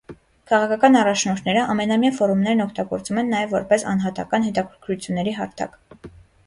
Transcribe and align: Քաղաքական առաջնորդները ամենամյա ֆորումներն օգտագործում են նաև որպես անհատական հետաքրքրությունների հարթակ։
Քաղաքական 0.51 0.97
առաջնորդները 1.01 1.65
ամենամյա 1.73 2.11
ֆորումներն 2.21 2.65
օգտագործում 2.67 3.23
են 3.25 3.31
նաև 3.35 3.55
որպես 3.59 3.87
անհատական 3.95 4.49
հետաքրքրությունների 4.51 5.37
հարթակ։ 5.41 5.81